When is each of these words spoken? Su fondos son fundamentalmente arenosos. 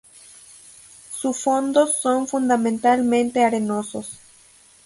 Su 1.11 1.31
fondos 1.31 1.95
son 2.01 2.27
fundamentalmente 2.27 3.43
arenosos. 3.45 4.17